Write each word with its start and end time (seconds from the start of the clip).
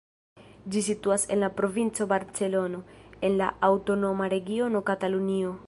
Ĝi 0.75 0.81
situas 0.85 1.25
en 1.35 1.39
la 1.43 1.49
Provinco 1.59 2.07
Barcelono, 2.13 2.81
en 3.29 3.37
la 3.43 3.53
aŭtonoma 3.69 4.31
regiono 4.35 4.83
Katalunio. 4.91 5.55